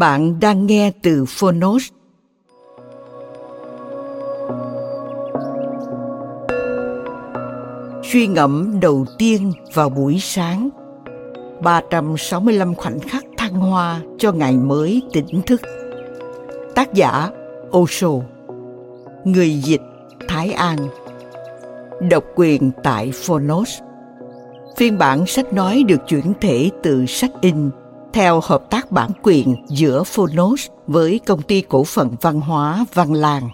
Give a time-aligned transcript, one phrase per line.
[0.00, 1.88] Bạn đang nghe từ Phonos.
[8.02, 10.68] Suy ngẫm đầu tiên vào buổi sáng
[11.62, 15.60] 365 khoảnh khắc thăng hoa cho ngày mới tỉnh thức.
[16.74, 17.30] Tác giả
[17.76, 18.10] Osho,
[19.24, 19.82] Người dịch
[20.28, 20.78] Thái An.
[22.10, 23.80] Độc quyền tại Phonos.
[24.76, 27.70] Phiên bản sách nói được chuyển thể từ sách in
[28.12, 33.12] theo hợp tác bản quyền giữa Phonos với công ty cổ phần văn hóa Văn
[33.14, 33.50] làng.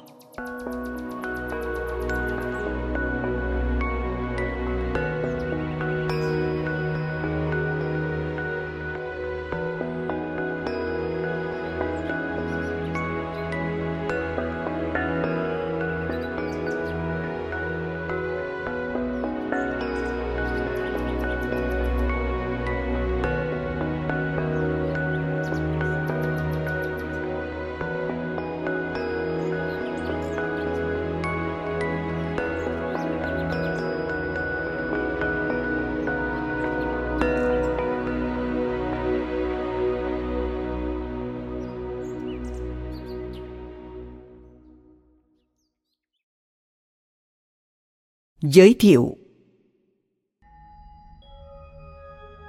[48.48, 49.16] Giới thiệu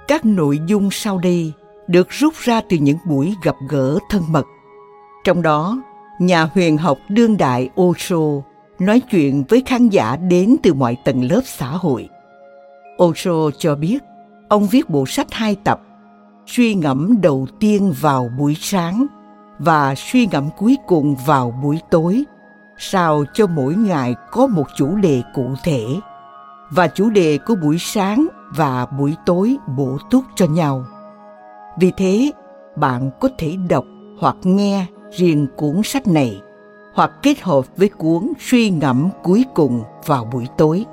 [0.08, 1.52] Các nội dung sau đây
[1.88, 4.46] được rút ra từ những buổi gặp gỡ thân mật.
[5.24, 5.82] Trong đó,
[6.20, 8.16] nhà huyền học đương đại Osho
[8.78, 12.08] nói chuyện với khán giả đến từ mọi tầng lớp xã hội.
[13.02, 13.98] Osho cho biết,
[14.48, 15.80] ông viết bộ sách hai tập,
[16.46, 19.06] suy ngẫm đầu tiên vào buổi sáng
[19.58, 22.24] và suy ngẫm cuối cùng vào buổi tối–
[22.78, 25.84] sao cho mỗi ngày có một chủ đề cụ thể
[26.70, 30.84] và chủ đề của buổi sáng và buổi tối bổ túc cho nhau.
[31.80, 32.32] Vì thế,
[32.76, 33.84] bạn có thể đọc
[34.18, 36.40] hoặc nghe riêng cuốn sách này
[36.94, 40.84] hoặc kết hợp với cuốn suy ngẫm cuối cùng vào buổi tối.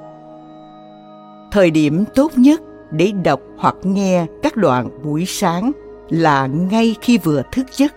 [1.52, 5.72] Thời điểm tốt nhất để đọc hoặc nghe các đoạn buổi sáng
[6.10, 7.94] là ngay khi vừa thức giấc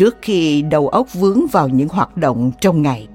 [0.00, 3.08] trước khi đầu óc vướng vào những hoạt động trong ngày.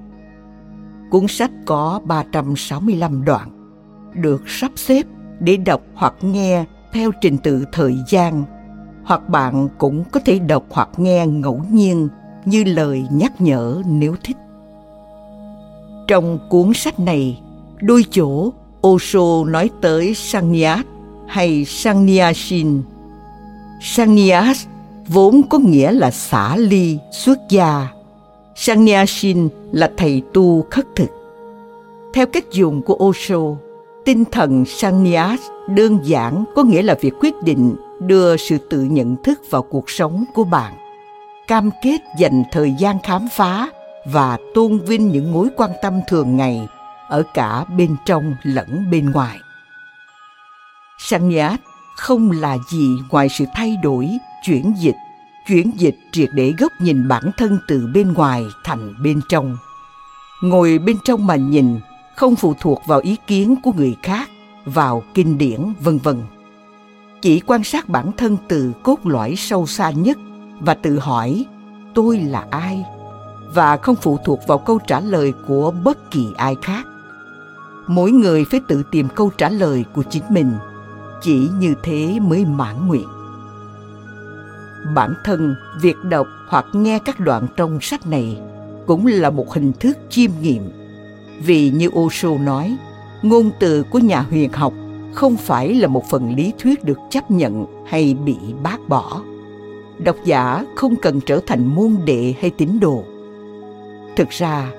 [1.09, 3.49] Cuốn sách có 365 đoạn,
[4.13, 5.05] được sắp xếp
[5.39, 8.43] để đọc hoặc nghe theo trình tự thời gian,
[9.03, 12.07] hoặc bạn cũng có thể đọc hoặc nghe ngẫu nhiên
[12.45, 14.37] như lời nhắc nhở nếu thích.
[16.07, 17.41] Trong cuốn sách này,
[17.81, 18.53] đôi chỗ
[18.87, 20.85] Osho nói tới Sannyas
[21.27, 22.81] hay Sannyashin.
[23.81, 24.65] Sannyas
[25.07, 27.87] vốn có nghĩa là xả ly, xuất gia.
[28.55, 31.09] Sannyashin là thầy tu khất thực.
[32.13, 33.39] Theo cách dùng của Osho,
[34.05, 35.39] tinh thần Sannyas
[35.69, 39.89] đơn giản có nghĩa là việc quyết định đưa sự tự nhận thức vào cuộc
[39.89, 40.73] sống của bạn.
[41.47, 43.69] Cam kết dành thời gian khám phá
[44.05, 46.67] và tôn vinh những mối quan tâm thường ngày
[47.09, 49.37] ở cả bên trong lẫn bên ngoài.
[50.99, 51.59] Sannyas
[51.95, 54.09] không là gì ngoài sự thay đổi,
[54.45, 54.95] chuyển dịch
[55.47, 59.57] chuyển dịch triệt để góc nhìn bản thân từ bên ngoài thành bên trong.
[60.41, 61.79] Ngồi bên trong mà nhìn,
[62.15, 64.29] không phụ thuộc vào ý kiến của người khác,
[64.65, 66.23] vào kinh điển, vân vân.
[67.21, 70.17] Chỉ quan sát bản thân từ cốt lõi sâu xa nhất
[70.59, 71.45] và tự hỏi,
[71.93, 72.83] tôi là ai?
[73.55, 76.87] và không phụ thuộc vào câu trả lời của bất kỳ ai khác.
[77.87, 80.51] Mỗi người phải tự tìm câu trả lời của chính mình,
[81.21, 83.07] chỉ như thế mới mãn nguyện
[84.93, 88.37] bản thân, việc đọc hoặc nghe các đoạn trong sách này
[88.85, 90.71] cũng là một hình thức chiêm nghiệm.
[91.39, 92.77] Vì như Osho nói,
[93.21, 94.73] ngôn từ của nhà huyền học
[95.13, 99.21] không phải là một phần lý thuyết được chấp nhận hay bị bác bỏ.
[100.03, 103.03] Độc giả không cần trở thành môn đệ hay tín đồ.
[104.15, 104.71] Thực ra,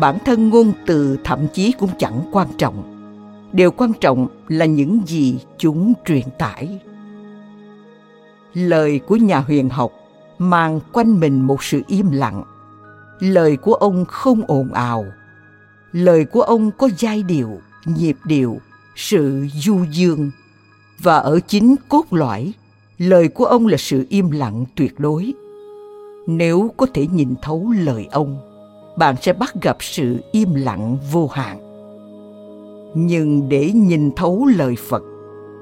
[0.00, 2.90] bản thân ngôn từ thậm chí cũng chẳng quan trọng.
[3.52, 6.80] Điều quan trọng là những gì chúng truyền tải
[8.54, 9.92] lời của nhà huyền học
[10.38, 12.42] mang quanh mình một sự im lặng.
[13.18, 15.04] Lời của ông không ồn ào.
[15.92, 17.50] Lời của ông có giai điệu,
[17.84, 18.58] nhịp điệu,
[18.96, 20.30] sự du dương.
[21.02, 22.52] Và ở chính cốt lõi,
[22.98, 25.34] lời của ông là sự im lặng tuyệt đối.
[26.26, 28.38] Nếu có thể nhìn thấu lời ông,
[28.98, 31.58] bạn sẽ bắt gặp sự im lặng vô hạn.
[32.94, 35.02] Nhưng để nhìn thấu lời phật,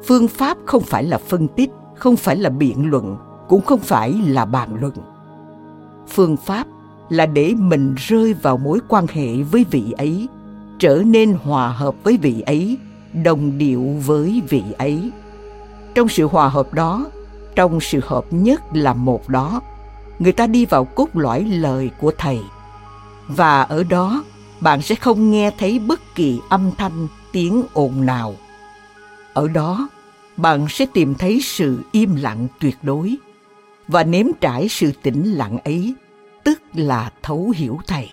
[0.05, 3.17] phương pháp không phải là phân tích không phải là biện luận,
[3.49, 4.93] cũng không phải là bàn luận.
[6.09, 6.67] Phương pháp
[7.09, 10.29] là để mình rơi vào mối quan hệ với vị ấy,
[10.79, 12.79] trở nên hòa hợp với vị ấy,
[13.25, 15.11] đồng điệu với vị ấy.
[15.95, 17.07] Trong sự hòa hợp đó,
[17.55, 19.61] trong sự hợp nhất là một đó,
[20.19, 22.39] người ta đi vào cốt lõi lời của thầy.
[23.29, 24.25] Và ở đó,
[24.61, 28.35] bạn sẽ không nghe thấy bất kỳ âm thanh, tiếng ồn nào.
[29.35, 29.89] Ở đó
[30.37, 33.17] bạn sẽ tìm thấy sự im lặng tuyệt đối.
[33.89, 35.95] Và nếm trải sự tĩnh lặng ấy,
[36.45, 38.11] tức là thấu hiểu thầy.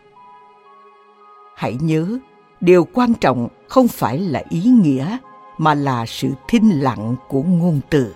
[1.55, 2.19] Hãy nhớ,
[2.61, 5.17] điều quan trọng không phải là ý nghĩa,
[5.57, 8.15] mà là sự thinh lặng của ngôn từ.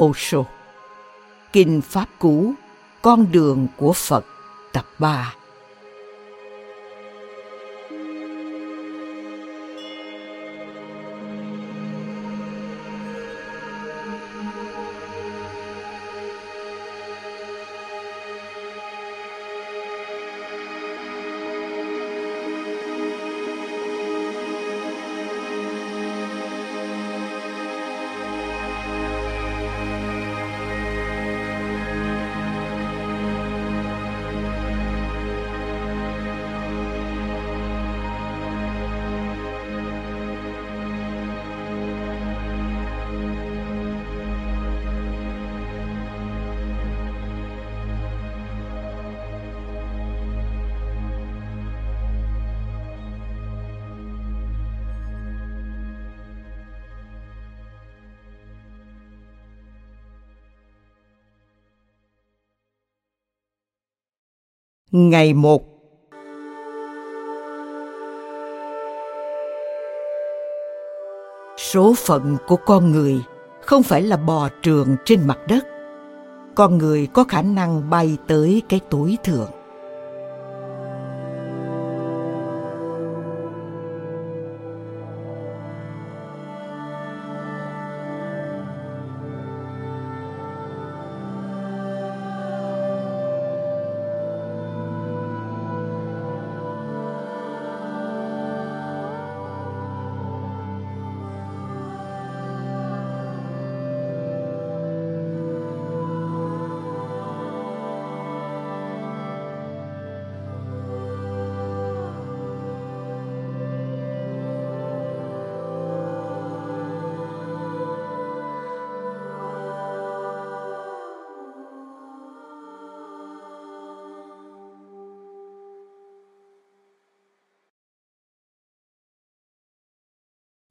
[0.00, 0.44] Osho,
[1.52, 2.52] Kinh Pháp Cú,
[3.02, 4.24] Con đường của Phật,
[4.72, 5.34] tập 3
[64.98, 65.62] Ngày một
[71.56, 73.20] Số phận của con người
[73.60, 75.66] không phải là bò trường trên mặt đất.
[76.54, 79.50] Con người có khả năng bay tới cái tối thượng.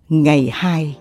[0.09, 0.97] Ngày 2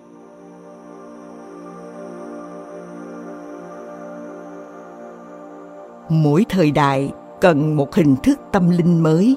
[6.09, 9.37] Mỗi thời đại cần một hình thức tâm linh mới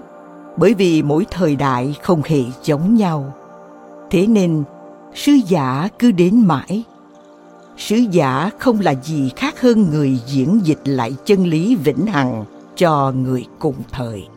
[0.58, 3.34] bởi vì mỗi thời đại không hề giống nhau.
[4.10, 4.64] Thế nên,
[5.14, 6.84] sứ giả cứ đến mãi.
[7.78, 12.46] Sứ giả không là gì khác hơn người diễn dịch lại chân lý vĩnh hằng
[12.76, 14.28] cho người cùng thời.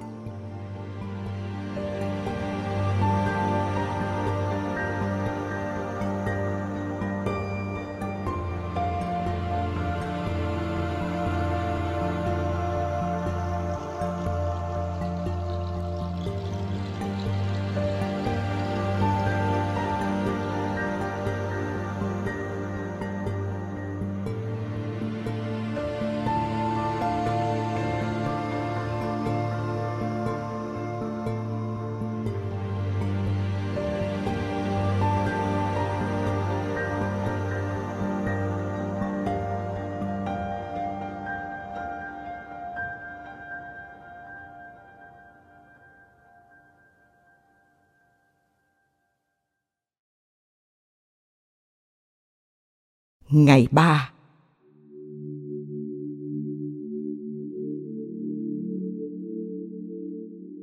[53.33, 54.11] Ngày 3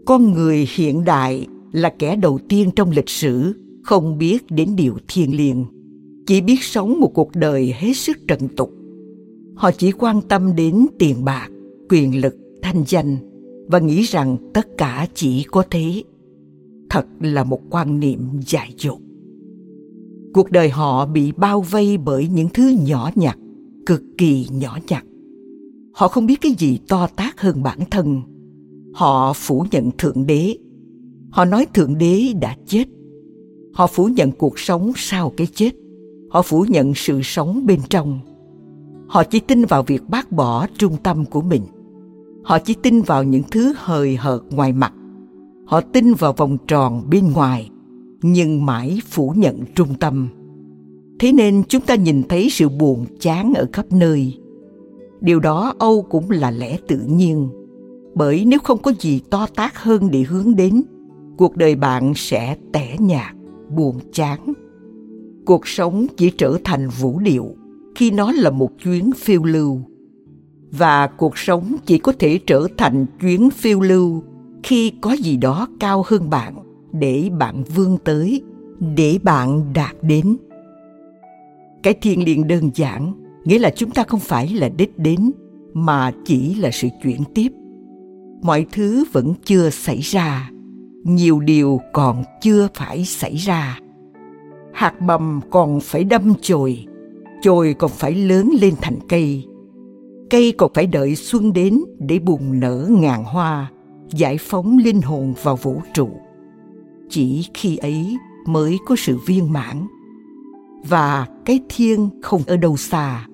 [0.05, 4.97] Con người hiện đại là kẻ đầu tiên trong lịch sử không biết đến điều
[5.07, 5.65] thiêng liêng,
[6.25, 8.73] chỉ biết sống một cuộc đời hết sức trần tục.
[9.55, 11.49] Họ chỉ quan tâm đến tiền bạc,
[11.89, 13.17] quyền lực, thanh danh
[13.67, 16.03] và nghĩ rằng tất cả chỉ có thế.
[16.89, 19.06] Thật là một quan niệm dại dột.
[20.37, 23.37] Cuộc đời họ bị bao vây bởi những thứ nhỏ nhặt,
[23.85, 25.05] cực kỳ nhỏ nhặt.
[25.93, 28.21] Họ không biết cái gì to tát hơn bản thân.
[28.93, 30.57] Họ phủ nhận Thượng Đế.
[31.29, 32.83] Họ nói Thượng Đế đã chết.
[33.73, 35.71] Họ phủ nhận cuộc sống sau cái chết.
[36.29, 38.19] Họ phủ nhận sự sống bên trong.
[39.07, 41.61] Họ chỉ tin vào việc bác bỏ trung tâm của mình.
[42.43, 44.93] Họ chỉ tin vào những thứ hời hợt ngoài mặt.
[45.65, 47.69] Họ tin vào vòng tròn bên ngoài
[48.21, 50.27] nhưng mãi phủ nhận trung tâm.
[51.19, 54.37] Thế nên chúng ta nhìn thấy sự buồn chán ở khắp nơi.
[55.21, 57.49] Điều đó âu cũng là lẽ tự nhiên,
[58.15, 60.81] bởi nếu không có gì to tát hơn để hướng đến,
[61.37, 63.35] cuộc đời bạn sẽ tẻ nhạt,
[63.69, 64.53] buồn chán.
[65.45, 67.55] Cuộc sống chỉ trở thành vũ điệu
[67.95, 69.81] khi nó là một chuyến phiêu lưu.
[70.71, 74.23] Và cuộc sống chỉ có thể trở thành chuyến phiêu lưu
[74.63, 76.66] khi có gì đó cao hơn bạn
[76.99, 78.41] để bạn vươn tới,
[78.95, 80.37] để bạn đạt đến.
[81.83, 83.13] Cái thiền liền đơn giản,
[83.45, 85.31] nghĩa là chúng ta không phải là đích đến,
[85.73, 87.51] mà chỉ là sự chuyển tiếp.
[88.41, 90.51] Mọi thứ vẫn chưa xảy ra,
[91.03, 93.79] nhiều điều còn chưa phải xảy ra.
[94.73, 96.87] Hạt mầm còn phải đâm chồi
[97.41, 99.45] chồi còn phải lớn lên thành cây.
[100.29, 103.71] Cây còn phải đợi xuân đến để bùng nở ngàn hoa,
[104.09, 106.09] giải phóng linh hồn vào vũ trụ
[107.09, 109.87] chỉ khi ấy mới có sự viên mãn.
[110.89, 113.27] Và cái thiên không ở đâu xa,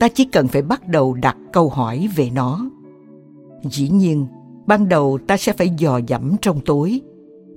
[0.00, 2.70] ta chỉ cần phải bắt đầu đặt câu hỏi về nó.
[3.64, 4.26] Dĩ nhiên,
[4.66, 7.00] ban đầu ta sẽ phải dò dẫm trong tối,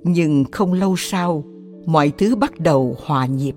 [0.04, 1.44] nhưng không lâu sau,
[1.86, 3.54] mọi thứ bắt đầu hòa nhịp.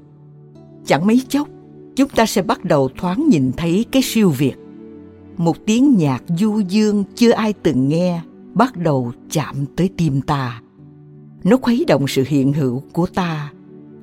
[0.86, 1.48] Chẳng mấy chốc,
[1.96, 4.56] chúng ta sẽ bắt đầu thoáng nhìn thấy cái siêu việt.
[5.38, 8.22] Một tiếng nhạc du dương chưa ai từng nghe
[8.54, 10.62] bắt đầu chạm tới tim ta
[11.44, 13.52] nó khuấy động sự hiện hữu của ta,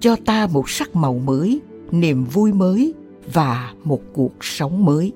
[0.01, 2.95] cho ta một sắc màu mới, niềm vui mới
[3.33, 5.13] và một cuộc sống mới.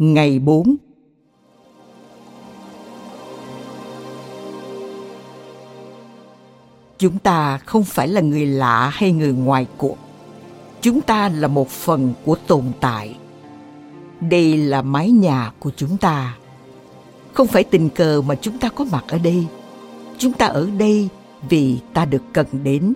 [0.00, 0.76] Ngày 4
[6.98, 9.96] Chúng ta không phải là người lạ hay người ngoài cuộc.
[10.80, 13.16] Chúng ta là một phần của tồn tại.
[14.20, 16.36] Đây là mái nhà của chúng ta.
[17.32, 19.46] Không phải tình cờ mà chúng ta có mặt ở đây.
[20.18, 21.08] Chúng ta ở đây
[21.48, 22.92] vì ta được cần đến.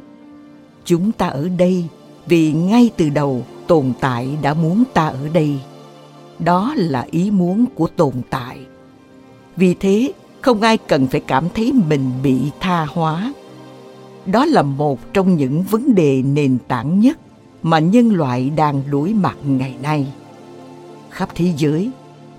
[0.85, 1.85] Chúng ta ở đây
[2.27, 5.59] vì ngay từ đầu tồn tại đã muốn ta ở đây
[6.39, 8.59] đó là ý muốn của tồn tại.
[9.57, 13.33] Vì thế, không ai cần phải cảm thấy mình bị tha hóa.
[14.27, 17.19] Đó là một trong những vấn đề nền tảng nhất
[17.63, 20.07] mà nhân loại đang đối mặt ngày nay.
[21.11, 21.91] Khắp thế giới,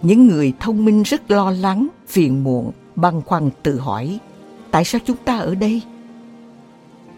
[0.01, 4.19] những người thông minh rất lo lắng, phiền muộn, băn khoăn tự hỏi,
[4.71, 5.81] tại sao chúng ta ở đây?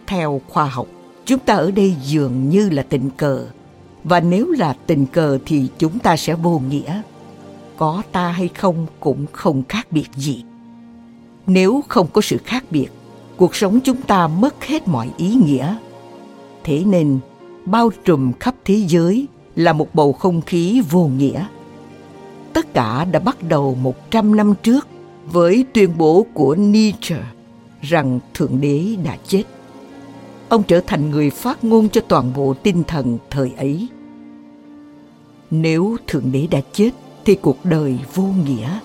[0.08, 0.88] Theo khoa học,
[1.26, 3.46] chúng ta ở đây dường như là tình cờ
[4.10, 7.02] và nếu là tình cờ thì chúng ta sẽ vô nghĩa.
[7.78, 10.44] Có ta hay không cũng không khác biệt gì.
[11.48, 12.88] Nếu không có sự khác biệt,
[13.38, 15.76] cuộc sống chúng ta mất hết mọi ý nghĩa.
[16.64, 17.20] Thế nên,
[17.66, 21.46] bao trùm khắp thế giới là một bầu không khí vô nghĩa.
[22.54, 24.88] Tất cả đã bắt đầu một trăm năm trước
[25.32, 27.22] với tuyên bố của Nietzsche
[27.82, 29.44] rằng Thượng Đế đã chết.
[30.50, 33.88] ông trở thành người phát ngôn cho toàn bộ tinh thần thời ấy
[35.52, 36.92] nếu thượng đế đã chết
[37.26, 38.80] thì cuộc đời vô nghĩa.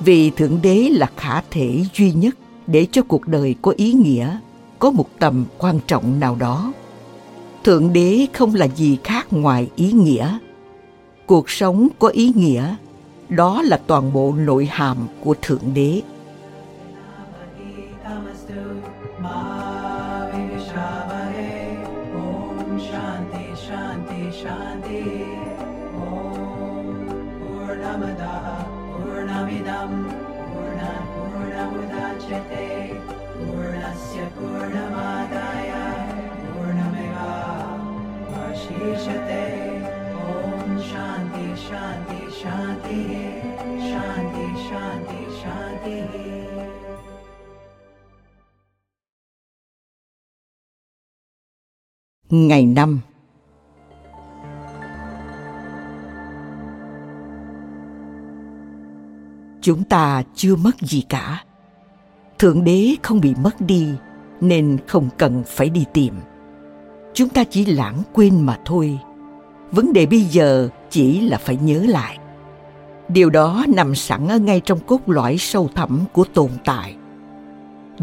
[0.00, 2.34] Vì thượng đế là khả thể duy nhất
[2.66, 4.38] để cho cuộc đời có ý nghĩa,
[4.78, 6.72] có một tầm quan trọng nào đó.
[7.64, 10.38] Thượng đế không là gì khác ngoài ý nghĩa.
[11.26, 12.74] Cuộc sống có ý nghĩa,
[13.28, 16.02] đó là toàn bộ nội hàm của thượng đế.
[52.30, 53.00] Ngày năm.
[59.60, 61.44] Chúng ta chưa mất gì cả.
[62.38, 63.88] Thượng đế không bị mất đi,
[64.40, 66.14] nên không cần phải đi tìm.
[67.14, 68.98] Chúng ta chỉ lãng quên mà thôi.
[69.70, 72.18] Vấn đề bây giờ chỉ là phải nhớ lại.
[73.08, 76.96] Điều đó nằm sẵn ở ngay trong cốt lõi sâu thẳm của tồn tại.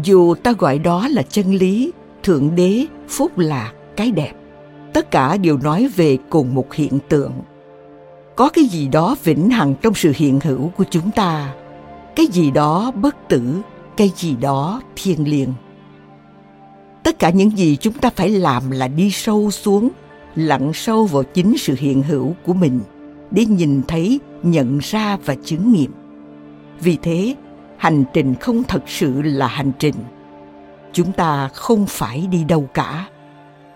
[0.02, 1.92] Dù ta gọi đó là chân lý,
[2.22, 4.32] thượng đế, phúc lạc cái đẹp.
[4.92, 7.32] Tất cả đều nói về cùng một hiện tượng.
[8.36, 11.54] Có cái gì đó vĩnh hằng trong sự hiện hữu của chúng ta,
[12.16, 13.60] cái gì đó bất tử,
[13.96, 15.52] cái gì đó thiêng liêng.
[17.02, 19.88] Tất cả những gì chúng ta phải làm là đi sâu xuống,
[20.34, 22.80] lặn sâu vào chính sự hiện hữu của mình
[23.30, 25.92] để nhìn thấy, nhận ra và chứng nghiệm.
[26.80, 27.34] Vì thế,
[27.76, 29.94] hành trình không thật sự là hành trình.
[30.92, 33.08] Chúng ta không phải đi đâu cả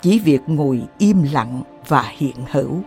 [0.03, 2.83] chỉ việc ngồi im lặng và hiện hữu.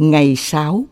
[0.00, 0.84] Ngày 6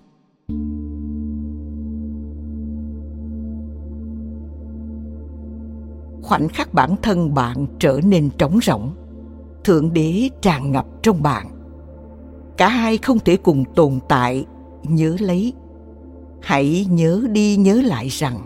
[6.23, 8.91] Khoảnh khắc bản thân bạn trở nên trống rỗng,
[9.65, 11.47] Thượng đế tràn ngập trong bạn.
[12.57, 14.47] Cả hai không thể cùng tồn tại,
[14.83, 15.53] Nhớ lấy.
[16.43, 18.39] Hãy nhớ đi nhớ lại rằng,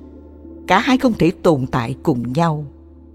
[0.66, 2.64] Cả hai không thể tồn tại cùng nhau,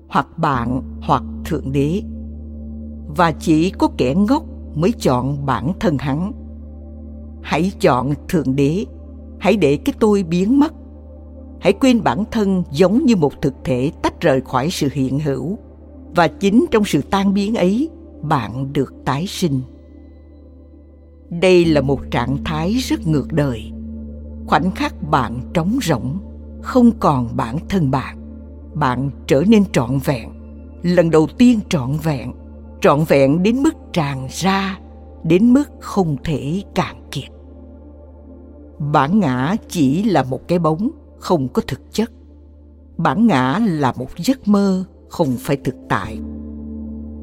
[0.08, 2.02] Hoặc bạn hoặc Thượng Đế.
[3.18, 4.44] Và chỉ có kẻ ngốc
[4.76, 6.47] mới chọn bản thân hắn
[7.48, 8.86] hãy chọn thượng đế.
[9.40, 10.74] Hãy để cái tôi biến mất.
[11.60, 15.58] Hãy quên bản thân giống như một thực thể tách rời khỏi sự hiện hữu.
[16.16, 17.90] Và chính trong sự tan biến ấy,
[18.22, 19.62] bạn được tái sinh.
[21.30, 23.72] Đây là một trạng thái rất ngược đời.
[24.48, 26.18] Khoảnh khắc bạn trống rỗng,
[26.62, 28.18] không còn bản thân bạn
[28.74, 30.30] bạn trở nên trọn vẹn.
[30.82, 32.34] Lần đầu tiên trọn vẹn
[32.82, 34.80] trọn vẹn đến mức tràn ra,
[35.24, 37.37] đến mức không thể cạn kiệt
[38.80, 42.12] bản ngã chỉ là một cái bóng, không có thực chất.
[42.98, 46.20] Bản ngã là một giấc mơ, không phải thực tại.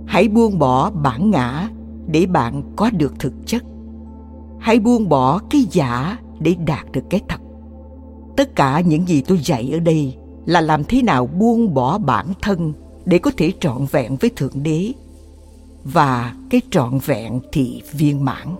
[0.07, 1.69] Hãy buông bỏ bản ngã
[2.07, 3.63] để bạn có được thực chất.
[4.59, 7.41] Hãy buông bỏ cái giả để đạt được cái thật.
[8.37, 12.27] Tất cả những gì tôi dạy ở đây là làm thế nào buông bỏ bản
[12.43, 12.73] thân
[13.05, 14.93] để có thể trọn vẹn với thượng đế.
[15.85, 18.57] Và cái trọn vẹn thì viên mãn.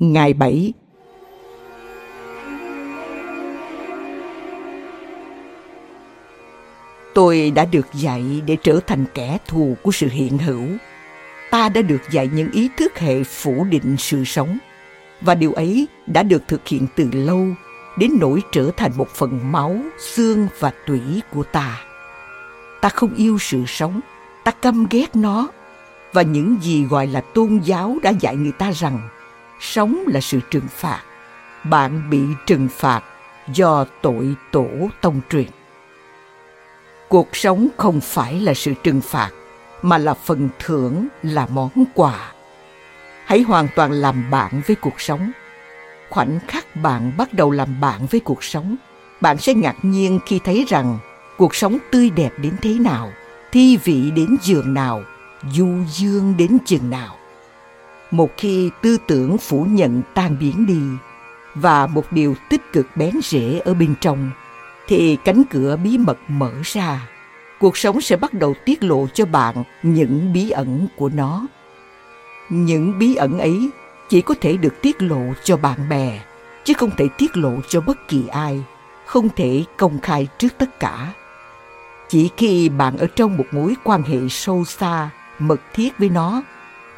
[0.00, 0.72] Ngày 7
[7.14, 10.64] Tôi đã được dạy để trở thành kẻ thù của sự hiện hữu.
[11.50, 14.58] Ta đã được dạy những ý thức hệ phủ định sự sống.
[15.20, 17.46] Và điều ấy đã được thực hiện từ lâu
[17.98, 21.00] đến nỗi trở thành một phần máu, xương và tủy
[21.32, 21.80] của ta.
[22.80, 24.00] Ta không yêu sự sống,
[24.44, 25.48] ta căm ghét nó.
[26.12, 29.08] Và những gì gọi là tôn giáo đã dạy người ta rằng
[29.60, 31.02] sống là sự trừng phạt.
[31.64, 33.02] Bạn bị trừng phạt
[33.54, 34.66] do tội tổ
[35.00, 35.46] tông truyền.
[37.08, 39.30] Cuộc sống không phải là sự trừng phạt,
[39.82, 42.32] mà là phần thưởng, là món quà.
[43.24, 45.30] Hãy hoàn toàn làm bạn với cuộc sống.
[46.10, 48.76] Khoảnh khắc bạn bắt đầu làm bạn với cuộc sống,
[49.20, 50.98] bạn sẽ ngạc nhiên khi thấy rằng
[51.36, 53.12] cuộc sống tươi đẹp đến thế nào,
[53.52, 55.02] thi vị đến giường nào,
[55.52, 57.16] du dương đến chừng nào
[58.10, 60.80] một khi tư tưởng phủ nhận tan biến đi
[61.54, 64.30] và một điều tích cực bén rễ ở bên trong,
[64.88, 67.08] thì cánh cửa bí mật mở ra.
[67.58, 71.46] Cuộc sống sẽ bắt đầu tiết lộ cho bạn những bí ẩn của nó.
[72.48, 73.70] Những bí ẩn ấy
[74.08, 76.20] chỉ có thể được tiết lộ cho bạn bè,
[76.64, 78.64] chứ không thể tiết lộ cho bất kỳ ai,
[79.06, 81.12] không thể công khai trước tất cả.
[82.08, 86.42] Chỉ khi bạn ở trong một mối quan hệ sâu xa, mật thiết với nó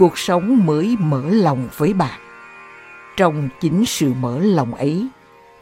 [0.03, 2.21] cuộc sống mới mở lòng với bạn.
[3.17, 5.07] Trong chính sự mở lòng ấy,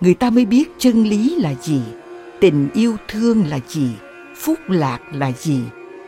[0.00, 1.83] người ta mới biết chân lý là gì,
[2.40, 3.90] tình yêu thương là gì,
[4.37, 5.61] phúc lạc là gì,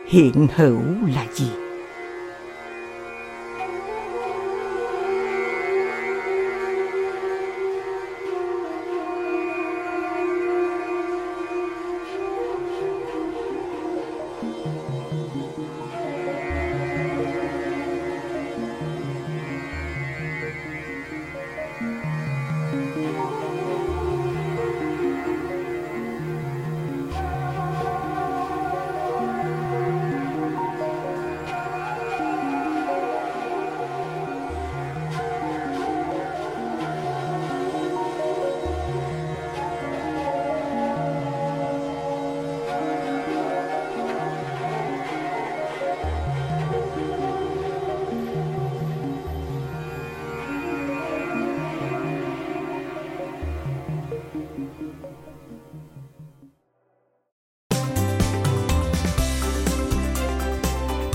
[0.07, 0.81] hiện hữu
[1.15, 1.62] là gì.